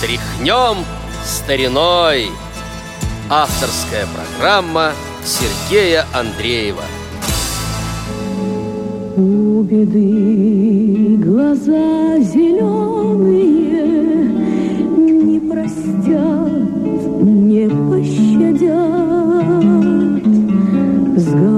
Тряхнем 0.00 0.84
стариной. 1.24 2.28
Авторская 3.28 4.06
программа 4.14 4.92
Сергея 5.24 6.06
Андреева. 6.14 6.84
У 9.16 9.62
беды 9.62 11.16
глаза 11.16 12.20
зеленые 12.20 13.82
Не 14.96 15.40
простят, 15.40 16.70
не 17.20 17.68
пощадят. 17.90 18.68
С 21.18 21.57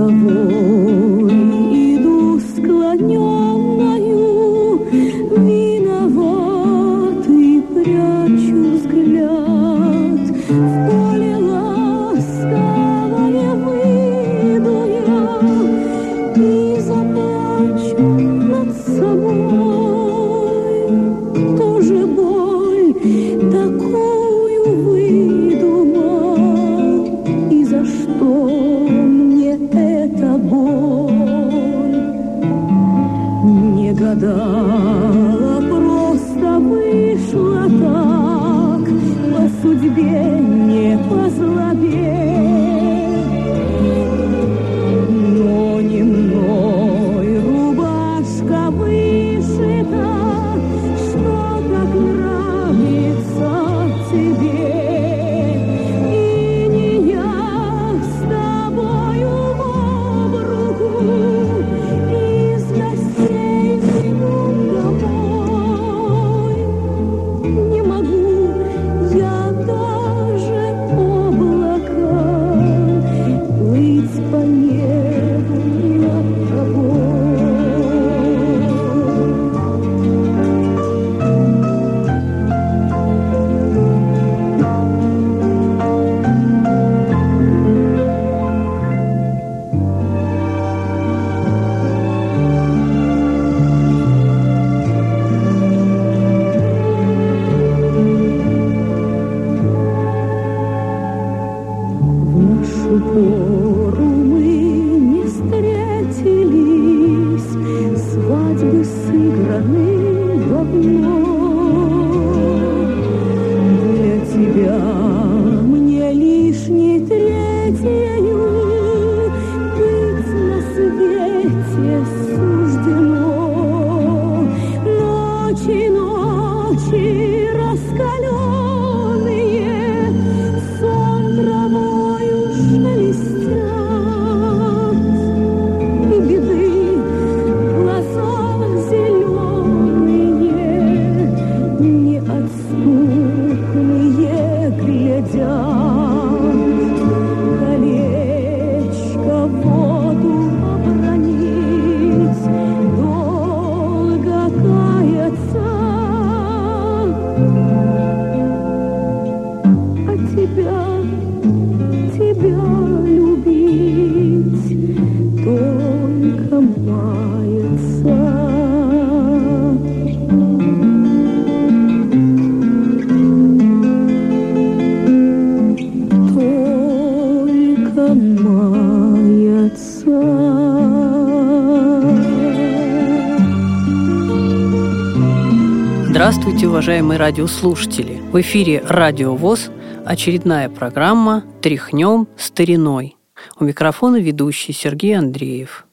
Здравствуйте, 186.32 186.68
уважаемые 186.68 187.18
радиослушатели! 187.18 188.20
В 188.30 188.41
эфире 188.41 188.84
«Радио 188.86 189.34
ВОЗ» 189.34 189.68
очередная 190.06 190.68
программа 190.68 191.42
«Тряхнем 191.60 192.28
стариной». 192.38 193.16
У 193.58 193.64
микрофона 193.64 194.14
ведущий 194.20 194.72
Сергей 194.72 195.19
Андреев. 195.19 195.88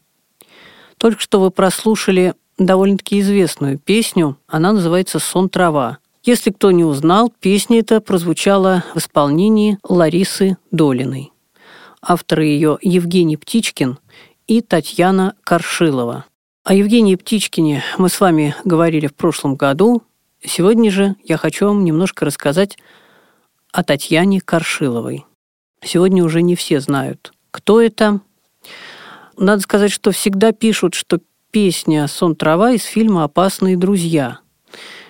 Только 0.99 1.19
что 1.21 1.39
вы 1.39 1.49
прослушали 1.49 2.35
довольно-таки 2.59 3.19
известную 3.19 3.79
песню. 3.79 4.37
Она 4.47 4.73
называется 4.73 5.17
«Сон 5.17 5.49
трава». 5.49 5.97
Если 6.21 6.51
кто 6.51 6.69
не 6.69 6.83
узнал, 6.83 7.33
песня 7.39 7.79
эта 7.79 7.99
прозвучала 7.99 8.83
в 8.93 8.99
исполнении 8.99 9.79
Ларисы 9.81 10.57
Долиной. 10.69 11.31
Авторы 11.99 12.45
ее 12.45 12.77
Евгений 12.83 13.37
Птичкин 13.37 13.97
и 14.45 14.61
Татьяна 14.61 15.33
Коршилова. 15.43 16.25
О 16.63 16.73
Евгении 16.75 17.15
Птичкине 17.15 17.83
мы 17.97 18.07
с 18.07 18.19
вами 18.19 18.53
говорили 18.65 19.07
в 19.07 19.15
прошлом 19.15 19.55
году. 19.55 20.03
Сегодня 20.43 20.91
же 20.91 21.15
я 21.23 21.37
хочу 21.37 21.67
вам 21.67 21.83
немножко 21.83 22.25
рассказать 22.25 22.77
о 23.71 23.83
Татьяне 23.83 24.39
Коршиловой. 24.39 25.25
Сегодня 25.83 26.23
уже 26.23 26.41
не 26.41 26.55
все 26.55 26.79
знают, 26.79 27.33
кто 27.51 27.81
это. 27.81 28.21
Надо 29.37 29.61
сказать, 29.61 29.91
что 29.91 30.11
всегда 30.11 30.51
пишут, 30.51 30.93
что 30.93 31.19
песня 31.51 32.07
«Сон 32.07 32.35
трава» 32.35 32.71
из 32.71 32.83
фильма 32.83 33.23
«Опасные 33.23 33.77
друзья». 33.77 34.39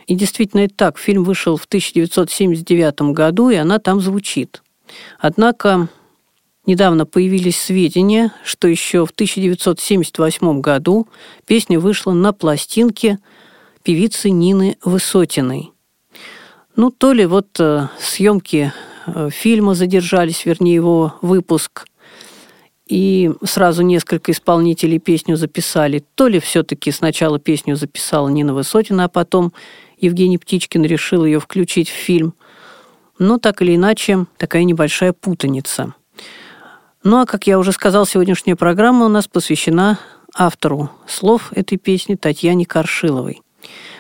И 0.06 0.16
действительно 0.16 0.62
это 0.62 0.76
так. 0.76 0.98
Фильм 0.98 1.24
вышел 1.24 1.58
в 1.58 1.66
1979 1.66 3.14
году, 3.14 3.50
и 3.50 3.56
она 3.56 3.80
там 3.80 4.00
звучит. 4.00 4.64
Однако 5.20 5.90
недавно 6.66 7.06
появились 7.06 7.60
сведения, 7.60 8.32
что 8.46 8.68
еще 8.68 9.06
в 9.06 9.12
1978 9.12 10.62
году 10.62 11.08
песня 11.46 11.80
вышла 11.80 12.14
на 12.14 12.32
пластинке 12.32 13.20
певицы 13.88 14.32
Нины 14.32 14.78
Высотиной. 14.84 15.72
Ну, 16.76 16.92
то 16.92 17.14
ли 17.14 17.26
вот 17.26 17.58
э, 17.58 17.88
съемки 17.98 18.74
э, 19.06 19.30
фильма 19.32 19.76
задержались, 19.76 20.46
вернее, 20.46 20.76
его 20.76 21.14
выпуск, 21.22 21.86
и 22.86 23.32
сразу 23.46 23.84
несколько 23.84 24.34
исполнителей 24.34 25.00
песню 25.00 25.38
записали, 25.38 26.04
то 26.16 26.28
ли 26.28 26.42
все-таки 26.42 26.92
сначала 26.92 27.40
песню 27.40 27.78
записала 27.78 28.28
Нина 28.28 28.54
Высотина, 28.54 29.06
а 29.06 29.08
потом 29.08 29.54
Евгений 29.98 30.38
Птичкин 30.38 30.84
решил 30.84 31.24
ее 31.24 31.40
включить 31.40 31.88
в 31.88 31.94
фильм. 31.94 32.34
Но 33.20 33.38
так 33.38 33.62
или 33.62 33.78
иначе, 33.78 34.26
такая 34.36 34.66
небольшая 34.66 35.14
путаница. 35.14 35.94
Ну 37.06 37.22
а, 37.22 37.26
как 37.26 37.48
я 37.48 37.58
уже 37.58 37.72
сказал, 37.72 38.06
сегодняшняя 38.06 38.58
программа 38.58 39.06
у 39.06 39.10
нас 39.10 39.30
посвящена 39.30 39.98
автору 40.36 40.92
слов 41.08 41.54
этой 41.54 41.78
песни 41.78 42.16
Татьяне 42.16 42.66
Коршиловой. 42.66 43.44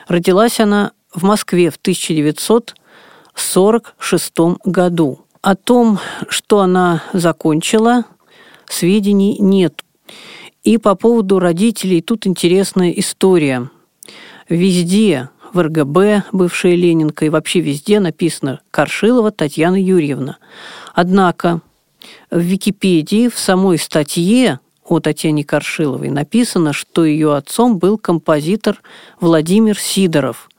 Родилась 0.07 0.59
она 0.59 0.94
в 1.13 1.24
Москве 1.24 1.69
в 1.69 1.69
в 1.69 1.77
1946 1.77 4.33
году. 4.65 5.19
О 5.42 5.56
том, 5.56 6.00
что 6.30 6.59
она 6.59 7.04
закончила, 7.13 8.04
сведений 8.68 9.38
нет. 9.39 9.83
И 10.63 10.77
по 10.77 10.95
поводу 10.95 11.39
родителей 11.39 12.01
тут 12.01 12.27
интересная 12.27 12.92
история. 12.92 13.69
Везде 14.50 15.30
в 15.54 15.62
РГБ, 15.62 16.25
бывшая 16.31 16.75
Ленинка, 16.75 17.25
и 17.25 17.30
вообще 17.30 17.62
везде 17.62 18.00
написано 18.00 18.62
Каршилова 18.71 19.31
Татьяна 19.31 19.81
Юрьевна. 19.81 20.38
Однако 20.94 21.62
в 22.30 22.39
Википедии 22.39 23.30
в 23.30 23.39
самой 23.39 23.77
статье 23.77 24.59
о 24.88 25.00
Татьяне 25.00 25.44
Каршиловой 25.44 26.10
написано, 26.10 26.74
что 26.74 27.06
ее 27.06 27.36
отцом 27.36 27.78
был 27.78 27.98
композитор 27.98 28.81
Владимир 29.19 29.78
Сидоров, 29.78 30.50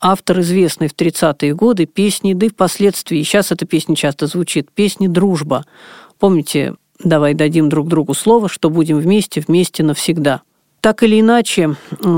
автор 0.00 0.40
известной 0.40 0.88
в 0.88 0.94
30-е 0.94 1.54
годы 1.54 1.86
песни, 1.86 2.34
да 2.34 2.46
и 2.46 2.48
впоследствии, 2.48 3.22
сейчас 3.22 3.52
эта 3.52 3.66
песня 3.66 3.96
часто 3.96 4.26
звучит, 4.26 4.70
песни 4.70 5.08
«Дружба». 5.08 5.64
Помните, 6.18 6.74
давай 7.02 7.34
дадим 7.34 7.68
друг 7.68 7.88
другу 7.88 8.14
слово, 8.14 8.48
что 8.48 8.70
будем 8.70 8.98
вместе, 8.98 9.42
вместе 9.46 9.82
навсегда. 9.82 10.42
Так 10.80 11.02
или 11.02 11.18
иначе, 11.20 11.74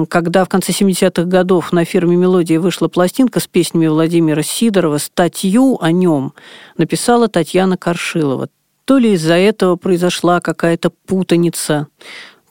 когда 0.08 0.44
в 0.44 0.48
конце 0.48 0.72
70-х 0.72 1.22
годов 1.24 1.72
на 1.72 1.86
фирме 1.86 2.16
«Мелодия» 2.16 2.60
вышла 2.60 2.88
пластинка 2.88 3.40
с 3.40 3.46
песнями 3.46 3.86
Владимира 3.86 4.42
Сидорова, 4.42 4.98
статью 4.98 5.78
о 5.80 5.90
нем 5.90 6.34
написала 6.76 7.28
Татьяна 7.28 7.78
Каршилова. 7.78 8.48
То 8.88 8.96
ли 8.96 9.12
из-за 9.12 9.34
этого 9.34 9.76
произошла 9.76 10.40
какая-то 10.40 10.88
путаница, 10.88 11.88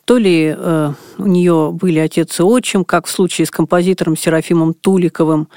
то 0.05 0.17
ли 0.19 0.53
э, 0.55 0.93
у 1.17 1.25
нее 1.25 1.71
были 1.73 1.97
отец 1.97 2.39
и 2.39 2.43
отчим, 2.43 2.85
как 2.85 3.07
в 3.07 3.09
случае 3.09 3.47
с 3.47 3.49
композитором 3.49 4.15
Серафимом 4.15 4.75
Туликовым. 4.75 5.47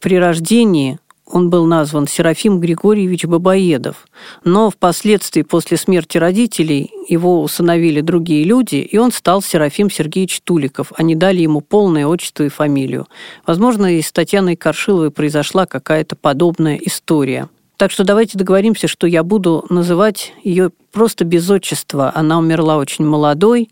При 0.00 0.18
рождении 0.18 0.98
он 1.26 1.48
был 1.48 1.64
назван 1.64 2.08
Серафим 2.08 2.58
Григорьевич 2.58 3.24
Бабоедов. 3.24 4.08
Но 4.42 4.68
впоследствии, 4.68 5.42
после 5.42 5.76
смерти 5.76 6.18
родителей, 6.18 6.90
его 7.08 7.40
усыновили 7.40 8.00
другие 8.00 8.42
люди, 8.42 8.76
и 8.76 8.98
он 8.98 9.12
стал 9.12 9.42
Серафим 9.42 9.88
Сергеевич 9.88 10.40
Туликов. 10.42 10.92
Они 10.96 11.14
дали 11.14 11.42
ему 11.42 11.60
полное 11.60 12.04
отчество 12.04 12.42
и 12.42 12.48
фамилию. 12.48 13.06
Возможно, 13.46 13.96
и 13.96 14.02
с 14.02 14.10
Татьяной 14.10 14.56
Каршиловой 14.56 15.12
произошла 15.12 15.66
какая-то 15.66 16.16
подобная 16.16 16.78
история. 16.78 17.48
Так 17.76 17.90
что 17.90 18.04
давайте 18.04 18.38
договоримся, 18.38 18.88
что 18.88 19.06
я 19.06 19.22
буду 19.22 19.66
называть 19.68 20.32
ее 20.42 20.70
просто 20.92 21.24
без 21.24 21.48
отчества. 21.50 22.10
Она 22.14 22.38
умерла 22.38 22.78
очень 22.78 23.04
молодой, 23.04 23.70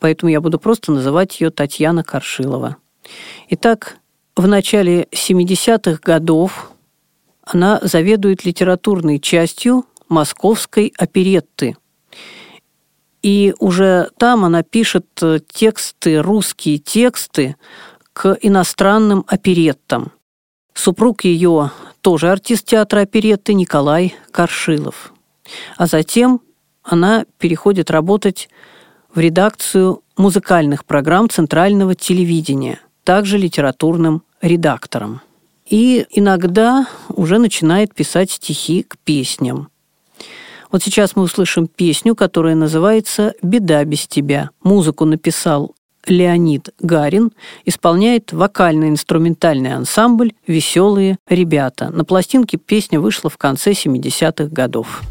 поэтому 0.00 0.30
я 0.30 0.40
буду 0.40 0.58
просто 0.58 0.92
называть 0.92 1.40
ее 1.40 1.50
Татьяна 1.50 2.04
Каршилова. 2.04 2.76
Итак, 3.48 3.96
в 4.36 4.46
начале 4.46 5.08
70-х 5.12 5.98
годов 6.02 6.72
она 7.42 7.80
заведует 7.82 8.44
литературной 8.44 9.18
частью 9.18 9.86
московской 10.10 10.92
оперетты. 10.98 11.76
И 13.22 13.54
уже 13.58 14.10
там 14.18 14.44
она 14.44 14.62
пишет 14.62 15.06
тексты, 15.50 16.20
русские 16.20 16.78
тексты 16.78 17.56
к 18.12 18.36
иностранным 18.42 19.24
опереттам. 19.26 20.12
Супруг 20.78 21.24
ее 21.24 21.72
тоже 22.02 22.30
артист 22.30 22.66
театра 22.66 23.00
оперетты 23.00 23.52
Николай 23.52 24.14
Каршилов. 24.30 25.12
А 25.76 25.86
затем 25.86 26.40
она 26.84 27.24
переходит 27.38 27.90
работать 27.90 28.48
в 29.12 29.18
редакцию 29.18 30.04
музыкальных 30.16 30.84
программ 30.84 31.28
Центрального 31.28 31.96
телевидения, 31.96 32.78
также 33.02 33.38
литературным 33.38 34.22
редактором. 34.40 35.20
И 35.68 36.06
иногда 36.10 36.86
уже 37.08 37.38
начинает 37.38 37.92
писать 37.92 38.30
стихи 38.30 38.84
к 38.84 38.98
песням. 38.98 39.70
Вот 40.70 40.84
сейчас 40.84 41.16
мы 41.16 41.24
услышим 41.24 41.66
песню, 41.66 42.14
которая 42.14 42.54
называется 42.54 43.34
«Беда 43.42 43.84
без 43.84 44.06
тебя». 44.06 44.50
Музыку 44.62 45.06
написал 45.06 45.74
Леонид 46.10 46.70
Гарин 46.80 47.32
исполняет 47.64 48.32
вокально-инструментальный 48.32 49.74
ансамбль 49.74 50.32
«Веселые 50.46 51.18
ребята». 51.28 51.90
На 51.90 52.04
пластинке 52.04 52.56
песня 52.56 53.00
вышла 53.00 53.30
в 53.30 53.36
конце 53.36 53.72
70-х 53.72 54.46
годов. 54.46 55.02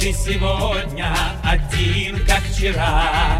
Сегодня 0.00 1.14
один, 1.44 2.24
как 2.26 2.42
вчера. 2.44 3.38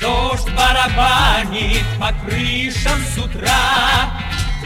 Дождь 0.00 0.48
барабанит 0.50 1.84
по 2.00 2.12
крышам 2.24 3.00
с 3.14 3.18
утра. 3.18 4.10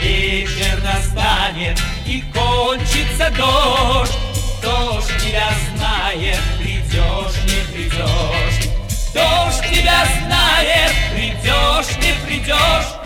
Вечер 0.00 0.82
настанет 0.82 1.78
и 2.06 2.22
кончится 2.32 3.30
дождь. 3.36 4.16
Дождь 4.62 5.12
тебя 5.18 5.48
знает, 5.74 6.40
придешь, 6.58 7.42
не 7.44 7.74
придешь. 7.74 8.70
Дождь 9.12 9.62
тебя 9.70 10.06
знает, 10.22 10.92
придешь, 11.12 11.96
не 11.98 12.12
придешь. 12.26 12.96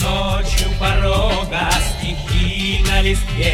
Ночью 0.00 0.70
порога 0.78 1.70
стихи 1.98 2.84
на 2.88 3.00
листке 3.00 3.53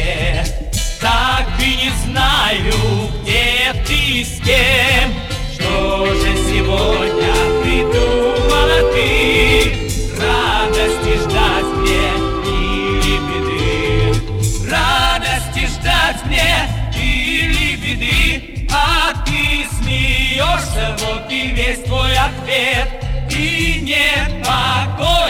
с 4.23 4.39
кем 4.41 5.13
Что 5.53 6.05
же 6.05 6.35
сегодня 6.49 7.33
придумала 7.63 8.91
ты? 8.93 9.73
Радости 10.19 11.17
ждать 11.23 11.71
мне 11.77 12.07
или 12.45 13.17
беды? 13.27 14.69
Радости 14.69 15.67
ждать 15.67 16.25
мне 16.25 16.69
или 16.95 17.75
беды? 17.75 18.67
А 18.71 19.13
ты 19.25 19.65
смеешься, 19.75 20.95
вот 20.99 21.31
и 21.31 21.47
весь 21.47 21.83
твой 21.83 22.15
ответ. 22.15 22.89
И 23.29 23.79
нет 23.81 24.45
покоя 24.45 25.20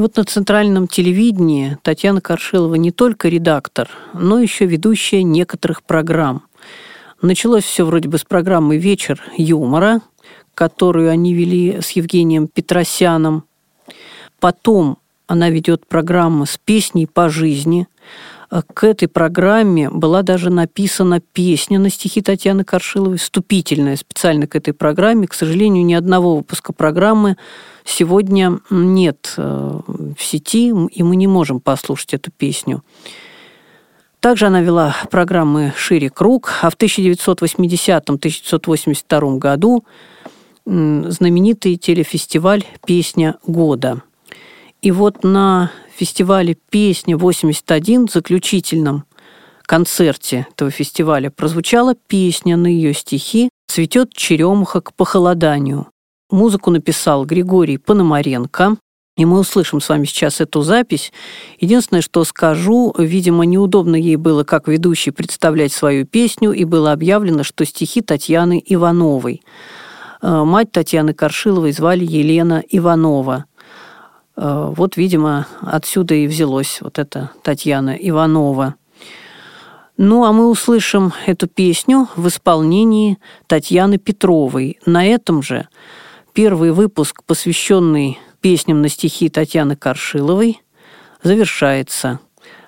Вот 0.00 0.16
на 0.16 0.24
центральном 0.24 0.88
телевидении 0.88 1.76
Татьяна 1.82 2.22
Коршилова 2.22 2.76
не 2.76 2.90
только 2.90 3.28
редактор, 3.28 3.90
но 4.14 4.38
еще 4.38 4.64
ведущая 4.64 5.22
некоторых 5.22 5.82
программ. 5.82 6.44
Началось 7.20 7.64
все 7.64 7.84
вроде 7.84 8.08
бы 8.08 8.16
с 8.16 8.24
программы 8.24 8.78
«Вечер 8.78 9.22
юмора», 9.36 10.00
которую 10.54 11.10
они 11.10 11.34
вели 11.34 11.82
с 11.82 11.90
Евгением 11.90 12.48
Петросяном. 12.48 13.44
Потом 14.38 14.96
она 15.26 15.50
ведет 15.50 15.86
программу 15.86 16.46
с 16.46 16.56
песней 16.56 17.04
по 17.06 17.28
жизни. 17.28 17.86
К 18.50 18.84
этой 18.84 19.06
программе 19.06 19.90
была 19.90 20.22
даже 20.22 20.50
написана 20.50 21.20
песня 21.20 21.78
на 21.78 21.88
стихи 21.88 22.20
Татьяны 22.20 22.64
Коршиловой, 22.64 23.18
вступительная 23.18 23.94
специально 23.94 24.48
к 24.48 24.56
этой 24.56 24.74
программе. 24.74 25.28
К 25.28 25.34
сожалению, 25.34 25.86
ни 25.86 25.94
одного 25.94 26.34
выпуска 26.36 26.72
программы 26.72 27.36
сегодня 27.84 28.58
нет 28.68 29.34
э, 29.36 29.80
в 30.18 30.20
сети, 30.20 30.70
и 30.70 31.02
мы 31.04 31.14
не 31.14 31.28
можем 31.28 31.60
послушать 31.60 32.14
эту 32.14 32.32
песню. 32.32 32.82
Также 34.18 34.46
она 34.46 34.62
вела 34.62 34.96
программы 35.12 35.72
«Шире 35.76 36.10
круг», 36.10 36.50
а 36.60 36.70
в 36.70 36.76
1980-1982 36.76 39.38
году 39.38 39.84
знаменитый 40.66 41.76
телефестиваль 41.76 42.64
«Песня 42.84 43.36
года». 43.46 44.02
И 44.82 44.90
вот 44.90 45.24
на 45.24 45.70
фестивале 46.00 46.56
«Песня-81» 46.70 48.10
заключительном 48.10 49.04
концерте 49.66 50.46
этого 50.50 50.70
фестиваля 50.70 51.28
прозвучала 51.28 51.94
песня 51.94 52.56
на 52.56 52.68
ее 52.68 52.94
стихи 52.94 53.50
«Цветет 53.68 54.14
черемуха 54.14 54.80
к 54.80 54.94
похолоданию». 54.94 55.88
Музыку 56.30 56.70
написал 56.70 57.26
Григорий 57.26 57.76
Пономаренко, 57.76 58.78
и 59.18 59.26
мы 59.26 59.40
услышим 59.40 59.82
с 59.82 59.90
вами 59.90 60.06
сейчас 60.06 60.40
эту 60.40 60.62
запись. 60.62 61.12
Единственное, 61.58 62.00
что 62.00 62.24
скажу, 62.24 62.94
видимо, 62.96 63.44
неудобно 63.44 63.94
ей 63.94 64.16
было 64.16 64.42
как 64.42 64.68
ведущей 64.68 65.10
представлять 65.10 65.72
свою 65.72 66.06
песню, 66.06 66.52
и 66.52 66.64
было 66.64 66.92
объявлено, 66.92 67.42
что 67.42 67.66
стихи 67.66 68.00
Татьяны 68.00 68.62
Ивановой. 68.64 69.42
Э, 70.22 70.44
мать 70.44 70.72
Татьяны 70.72 71.12
Коршиловой 71.12 71.72
звали 71.72 72.06
Елена 72.06 72.64
Иванова. 72.70 73.44
Э, 74.40 74.72
вот, 74.74 74.96
видимо, 74.96 75.46
отсюда 75.60 76.14
и 76.14 76.26
взялось 76.26 76.78
вот 76.80 76.98
эта 76.98 77.30
Татьяна 77.42 77.90
Иванова. 77.90 78.76
Ну, 79.98 80.24
а 80.24 80.32
мы 80.32 80.48
услышим 80.48 81.12
эту 81.26 81.46
песню 81.46 82.08
в 82.16 82.26
исполнении 82.26 83.18
Татьяны 83.46 83.98
Петровой. 83.98 84.78
На 84.86 85.04
этом 85.04 85.42
же 85.42 85.68
первый 86.32 86.72
выпуск, 86.72 87.22
посвященный 87.26 88.18
песням 88.40 88.80
на 88.80 88.88
стихи 88.88 89.28
Татьяны 89.28 89.76
Коршиловой, 89.76 90.62
завершается. 91.22 92.18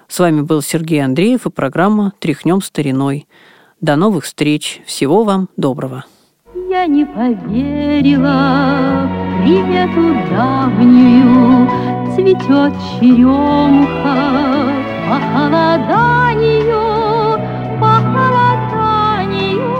С 0.09 0.19
вами 0.19 0.43
был 0.43 0.61
Сергей 0.61 1.03
Андреев 1.03 1.47
и 1.47 1.51
программа 1.51 2.13
«Тряхнем 2.19 2.61
стариной». 2.61 3.27
До 3.81 3.97
новых 3.97 4.25
встреч. 4.25 4.83
Всего 4.85 5.25
вам 5.25 5.49
доброго. 5.57 6.05
Я 6.69 6.85
не 6.87 7.07
поверила 7.07 8.43
в 9.43 9.45
примету 9.45 10.15
давнюю, 10.31 11.69
Цветет 12.15 12.73
черемуха. 13.01 14.17
По 15.09 15.17
холоданию, 15.33 16.85
По 17.81 17.95
холоданию 18.13 19.73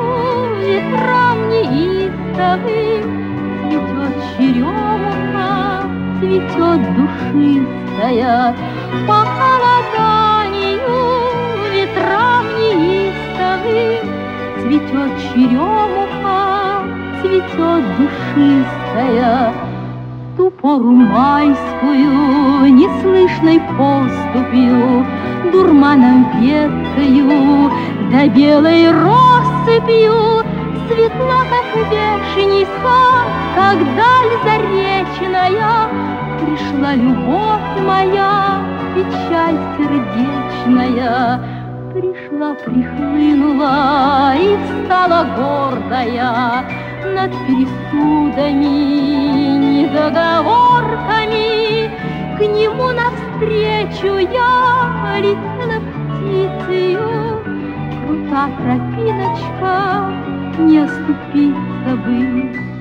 ветрам 0.67 1.39
неистовым 1.51 3.05
Цветет 3.63 4.15
черемуха, 4.37 5.55
цветет 6.19 6.81
душистая, 6.97 8.39
По 9.07 9.19
холоданию 9.37 10.97
ветрам 11.73 12.45
неистовым 12.59 14.05
Цветет 14.61 15.13
черемуха, 15.33 16.41
цветет 17.21 17.85
душистая, 17.97 18.82
Ту 20.37 20.51
пору 20.51 20.93
майскую, 20.93 22.73
неслышной 22.73 23.61
поступью, 23.61 25.07
Дурманом 25.51 26.27
веткою, 26.41 27.71
да 28.11 28.27
белой 28.29 28.91
россыпью 28.91 30.45
Светла, 30.89 31.43
как 31.51 31.69
вешний 31.91 32.67
сад, 32.83 33.29
как 33.55 33.79
даль 33.97 34.35
заречная, 34.45 35.89
Пришла 36.41 36.95
любовь 36.95 37.81
моя, 37.87 38.61
печаль 38.95 39.59
сердечная, 39.79 41.41
Пришла, 41.95 42.55
прихлынула 42.55 44.35
и 44.37 44.59
стала 44.85 45.21
гордая 45.37 46.82
Над 47.15 47.31
пересудами, 47.47 48.73
недоговорками 49.83 51.91
К 52.39 52.41
нему 52.41 52.93
навстречу 52.93 54.17
я 54.17 55.19
летела 55.19 55.79
птицею 55.89 57.09
Крута 58.07 58.43
тропиночка, 58.59 59.73
не 60.59 60.79
оступиться 60.79 61.91
бы. 62.05 62.72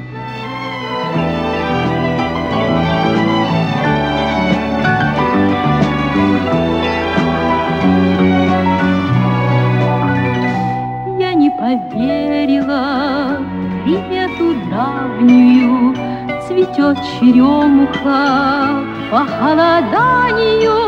Черемуха 16.95 18.83
по 19.10 19.25
холоданию, 19.25 20.79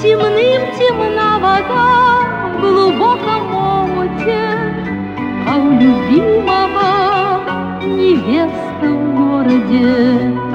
Темным 0.00 0.62
темна 0.76 1.38
вода 1.38 1.92
в 2.56 2.60
глубоком 2.60 3.54
омуте, 3.54 4.44
А 5.48 5.58
у 5.58 5.70
любимого 5.70 6.90
невеста 7.84 8.86
в 8.86 9.14
городе 9.16 10.51